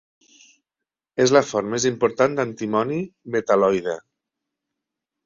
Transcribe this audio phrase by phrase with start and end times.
[1.25, 2.97] És la font més important d'antimoni
[3.37, 3.95] metal·loide.